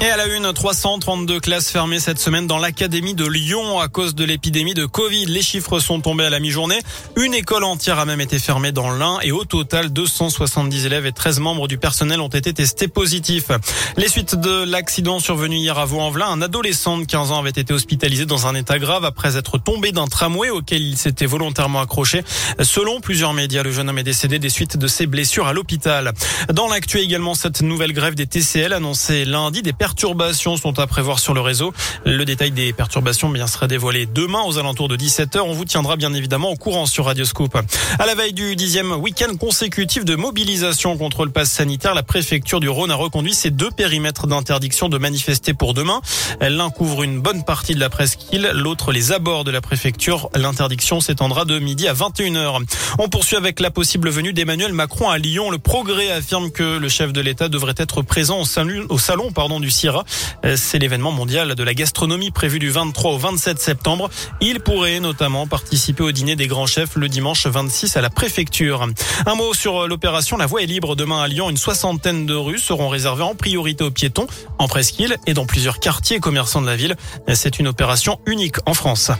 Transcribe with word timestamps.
Et 0.00 0.06
à 0.06 0.16
la 0.16 0.26
une, 0.26 0.52
332 0.52 1.40
classes 1.40 1.70
fermées 1.70 1.98
cette 1.98 2.20
semaine 2.20 2.46
dans 2.46 2.58
l'académie 2.58 3.14
de 3.14 3.26
Lyon 3.26 3.80
à 3.80 3.88
cause 3.88 4.14
de 4.14 4.24
l'épidémie 4.24 4.74
de 4.74 4.86
Covid. 4.86 5.26
Les 5.26 5.42
chiffres 5.42 5.80
sont 5.80 6.00
tombés 6.00 6.24
à 6.24 6.30
la 6.30 6.38
mi-journée. 6.38 6.78
Une 7.16 7.34
école 7.34 7.64
entière 7.64 7.98
a 7.98 8.04
même 8.04 8.20
été 8.20 8.38
fermée 8.38 8.70
dans 8.70 8.92
l'Ain 8.92 9.18
et 9.22 9.32
au 9.32 9.44
total, 9.44 9.92
270 9.92 10.86
élèves 10.86 11.04
et 11.04 11.10
13 11.10 11.40
membres 11.40 11.66
du 11.66 11.78
personnel 11.78 12.20
ont 12.20 12.28
été 12.28 12.52
testés 12.52 12.86
positifs. 12.86 13.50
Les 13.96 14.06
suites 14.06 14.36
de 14.36 14.62
l'accident 14.62 15.18
survenu 15.18 15.56
hier 15.56 15.76
à 15.76 15.84
Vaux-en-Velin, 15.84 16.28
un 16.28 16.42
adolescent 16.42 16.98
de 16.98 17.04
15 17.04 17.32
ans 17.32 17.40
avait 17.40 17.50
été 17.50 17.72
hospitalisé 17.72 18.24
dans 18.24 18.46
un 18.46 18.54
état 18.54 18.78
grave 18.78 19.04
après 19.04 19.36
être 19.36 19.58
tombé 19.58 19.90
d'un 19.90 20.06
tramway 20.06 20.50
auquel 20.50 20.80
il 20.80 20.96
s'était 20.96 21.26
volontairement 21.26 21.80
accroché. 21.80 22.22
Selon 22.62 23.00
plusieurs 23.00 23.34
médias, 23.34 23.64
le 23.64 23.72
jeune 23.72 23.88
homme 23.88 23.98
est 23.98 24.04
décédé 24.04 24.38
des 24.38 24.48
suites 24.48 24.76
de 24.76 24.86
ses 24.86 25.08
blessures 25.08 25.48
à 25.48 25.52
l'hôpital. 25.52 26.12
Dans 26.52 26.68
l'actu 26.68 26.98
également, 26.98 27.34
cette 27.34 27.62
nouvelle 27.62 27.92
grève 27.92 28.14
des 28.14 28.28
TCL 28.28 28.72
annoncée 28.72 29.24
lundi, 29.24 29.62
des 29.62 29.72
perturbations 29.88 30.58
sont 30.58 30.78
à 30.80 30.86
prévoir 30.86 31.18
sur 31.18 31.32
le 31.32 31.40
réseau. 31.40 31.72
Le 32.04 32.26
détail 32.26 32.50
des 32.50 32.74
perturbations 32.74 33.30
bien 33.30 33.46
sera 33.46 33.66
dévoilé 33.66 34.04
demain 34.04 34.42
aux 34.42 34.58
alentours 34.58 34.86
de 34.86 34.98
17h. 34.98 35.40
On 35.40 35.54
vous 35.54 35.64
tiendra 35.64 35.96
bien 35.96 36.12
évidemment 36.12 36.50
au 36.50 36.56
courant 36.56 36.84
sur 36.84 37.06
Radioscope. 37.06 37.56
À 37.98 38.04
la 38.04 38.14
veille 38.14 38.34
du 38.34 38.54
dixième 38.54 38.92
week-end 38.92 39.34
consécutif 39.36 40.04
de 40.04 40.14
mobilisation 40.14 40.98
contre 40.98 41.24
le 41.24 41.30
pass 41.30 41.50
sanitaire, 41.50 41.94
la 41.94 42.02
préfecture 42.02 42.60
du 42.60 42.68
Rhône 42.68 42.90
a 42.90 42.96
reconduit 42.96 43.32
ses 43.32 43.50
deux 43.50 43.70
périmètres 43.70 44.26
d'interdiction 44.26 44.90
de 44.90 44.98
manifester 44.98 45.54
pour 45.54 45.72
demain. 45.72 46.02
L'un 46.42 46.68
couvre 46.68 47.02
une 47.02 47.20
bonne 47.20 47.44
partie 47.44 47.74
de 47.74 47.80
la 47.80 47.88
presqu'île, 47.88 48.50
l'autre 48.52 48.92
les 48.92 49.12
abords 49.12 49.44
de 49.44 49.50
la 49.50 49.62
préfecture. 49.62 50.28
L'interdiction 50.34 51.00
s'étendra 51.00 51.46
de 51.46 51.58
midi 51.58 51.88
à 51.88 51.94
21h. 51.94 52.62
On 52.98 53.08
poursuit 53.08 53.36
avec 53.36 53.58
la 53.58 53.70
possible 53.70 54.10
venue 54.10 54.34
d'Emmanuel 54.34 54.74
Macron 54.74 55.08
à 55.08 55.16
Lyon. 55.16 55.50
Le 55.50 55.58
progrès 55.58 56.10
affirme 56.10 56.50
que 56.50 56.76
le 56.76 56.88
chef 56.90 57.14
de 57.14 57.22
l'État 57.22 57.48
devrait 57.48 57.74
être 57.78 58.02
présent 58.02 58.40
au 58.40 58.44
salon, 58.44 58.84
au 58.90 58.98
salon 58.98 59.32
pardon, 59.32 59.60
du 59.60 59.70
euh, 59.86 60.56
c'est 60.56 60.78
l'événement 60.78 61.12
mondial 61.12 61.54
de 61.54 61.62
la 61.62 61.74
gastronomie 61.74 62.30
prévu 62.30 62.58
du 62.58 62.70
23 62.70 63.12
au 63.12 63.18
27 63.18 63.60
septembre. 63.60 64.10
Il 64.40 64.60
pourrait 64.60 65.00
notamment 65.00 65.46
participer 65.46 66.02
au 66.02 66.12
dîner 66.12 66.36
des 66.36 66.46
grands 66.46 66.66
chefs 66.66 66.96
le 66.96 67.08
dimanche 67.08 67.46
26 67.46 67.96
à 67.96 68.00
la 68.00 68.10
préfecture. 68.10 68.86
Un 69.26 69.34
mot 69.34 69.54
sur 69.54 69.86
l'opération 69.86 70.36
La 70.36 70.46
Voie 70.46 70.62
est 70.62 70.66
libre 70.66 70.96
demain 70.96 71.22
à 71.22 71.28
Lyon. 71.28 71.50
Une 71.50 71.56
soixantaine 71.56 72.26
de 72.26 72.34
rues 72.34 72.58
seront 72.58 72.88
réservées 72.88 73.22
en 73.22 73.34
priorité 73.34 73.84
aux 73.84 73.90
piétons 73.90 74.26
en 74.58 74.68
presqu'île 74.68 75.16
et 75.26 75.34
dans 75.34 75.46
plusieurs 75.46 75.78
quartiers 75.78 76.18
commerçants 76.18 76.60
de 76.60 76.66
la 76.66 76.76
ville. 76.76 76.96
C'est 77.34 77.58
une 77.58 77.68
opération 77.68 78.18
unique 78.26 78.56
en 78.66 78.74
France. 78.74 79.10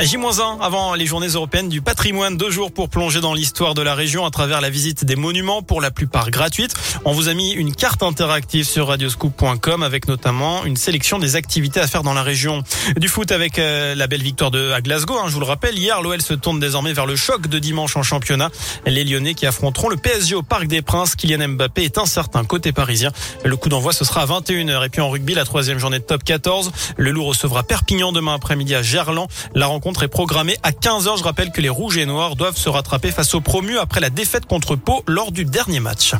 J-1 0.00 0.60
avant 0.60 0.94
les 0.94 1.06
journées 1.06 1.26
européennes 1.26 1.68
du 1.68 1.82
patrimoine. 1.82 2.36
Deux 2.36 2.52
jours 2.52 2.70
pour 2.70 2.88
plonger 2.88 3.20
dans 3.20 3.34
l'histoire 3.34 3.74
de 3.74 3.82
la 3.82 3.96
région 3.96 4.24
à 4.24 4.30
travers 4.30 4.60
la 4.60 4.70
visite 4.70 5.04
des 5.04 5.16
monuments, 5.16 5.60
pour 5.60 5.80
la 5.80 5.90
plupart 5.90 6.30
gratuite. 6.30 6.72
On 7.04 7.10
vous 7.10 7.28
a 7.28 7.34
mis 7.34 7.50
une 7.50 7.74
carte 7.74 8.04
interactive 8.04 8.64
sur 8.64 8.86
radioscoop.com 8.86 9.82
avec 9.82 10.06
notamment 10.06 10.64
une 10.64 10.76
sélection 10.76 11.18
des 11.18 11.34
activités 11.34 11.80
à 11.80 11.88
faire 11.88 12.04
dans 12.04 12.14
la 12.14 12.22
région. 12.22 12.62
Du 12.96 13.08
foot 13.08 13.32
avec 13.32 13.58
euh, 13.58 13.96
la 13.96 14.06
belle 14.06 14.22
victoire 14.22 14.52
de 14.52 14.70
à 14.70 14.80
Glasgow. 14.80 15.18
Hein, 15.18 15.24
je 15.26 15.32
vous 15.32 15.40
le 15.40 15.46
rappelle, 15.46 15.76
hier 15.76 16.00
l'OL 16.00 16.22
se 16.22 16.34
tourne 16.34 16.60
désormais 16.60 16.92
vers 16.92 17.06
le 17.06 17.16
choc 17.16 17.48
de 17.48 17.58
dimanche 17.58 17.96
en 17.96 18.04
championnat. 18.04 18.50
Les 18.86 19.02
Lyonnais 19.02 19.34
qui 19.34 19.46
affronteront 19.46 19.88
le 19.88 19.96
PSG 19.96 20.36
au 20.36 20.42
Parc 20.42 20.68
des 20.68 20.80
Princes. 20.80 21.16
Kylian 21.16 21.48
Mbappé 21.48 21.82
est 21.82 21.98
incertain 21.98 22.44
côté 22.44 22.70
parisien. 22.70 23.10
Le 23.44 23.56
coup 23.56 23.68
d'envoi 23.68 23.92
ce 23.92 24.04
sera 24.04 24.22
à 24.22 24.26
21h. 24.26 24.86
Et 24.86 24.88
puis 24.90 25.00
en 25.00 25.10
rugby, 25.10 25.34
la 25.34 25.44
troisième 25.44 25.80
journée 25.80 25.98
de 25.98 26.04
top 26.04 26.22
14. 26.22 26.70
Le 26.96 27.10
Loup 27.10 27.24
recevra 27.24 27.64
Perpignan 27.64 28.12
demain 28.12 28.34
après-midi 28.34 28.76
à 28.76 28.82
Gerland. 28.82 29.26
La 29.56 29.66
est 30.02 30.08
programmée 30.08 30.56
à 30.62 30.70
15h. 30.70 31.18
Je 31.18 31.24
rappelle 31.24 31.50
que 31.50 31.60
les 31.60 31.68
Rouges 31.68 31.96
et 31.96 32.06
Noirs 32.06 32.36
doivent 32.36 32.56
se 32.56 32.68
rattraper 32.68 33.10
face 33.10 33.34
aux 33.34 33.40
promus 33.40 33.78
après 33.78 34.00
la 34.00 34.10
défaite 34.10 34.46
contre 34.46 34.76
Pau 34.76 35.02
lors 35.06 35.32
du 35.32 35.44
dernier 35.44 35.80
match. 35.80 36.14